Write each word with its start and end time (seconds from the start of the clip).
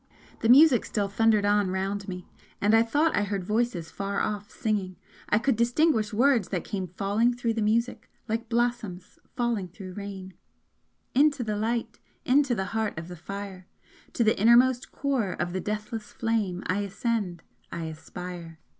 The 0.39 0.49
music 0.49 0.83
still 0.85 1.07
thundered 1.07 1.45
on 1.45 1.69
round 1.69 2.07
me 2.07 2.27
and 2.59 2.73
I 2.73 2.81
thought 2.81 3.15
I 3.15 3.21
heard 3.21 3.43
voices 3.43 3.91
far 3.91 4.19
off 4.19 4.49
singing 4.49 4.95
I 5.29 5.37
could 5.37 5.55
distinguish 5.55 6.11
words 6.11 6.47
that 6.49 6.63
came 6.63 6.87
falling 6.87 7.35
through 7.35 7.53
the 7.53 7.61
music, 7.61 8.09
like 8.27 8.49
blossoms 8.49 9.19
falling 9.35 9.67
through 9.67 9.93
rain: 9.93 10.33
Into 11.13 11.43
the 11.43 11.55
Light, 11.55 11.99
Into 12.25 12.55
the 12.55 12.65
heart 12.73 12.97
of 12.97 13.09
the 13.09 13.15
fire! 13.15 13.67
To 14.13 14.23
the 14.23 14.41
innermost 14.41 14.91
core 14.91 15.33
of 15.33 15.53
the 15.53 15.61
deathless 15.61 16.11
flame 16.13 16.63
I 16.65 16.79
ascend 16.79 17.43
I 17.71 17.83
aspire! 17.83 18.57